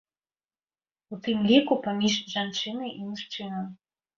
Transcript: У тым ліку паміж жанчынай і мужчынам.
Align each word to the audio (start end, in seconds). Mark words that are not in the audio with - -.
У 1.15 1.19
тым 1.27 1.37
ліку 1.51 1.77
паміж 1.89 2.17
жанчынай 2.35 2.91
і 2.99 3.07
мужчынам. 3.11 3.71